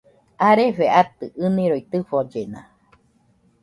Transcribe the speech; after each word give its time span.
Arefe 0.47 0.85
atɨ 1.01 1.25
ɨniroi 1.45 1.83
tɨfollena 1.91 2.61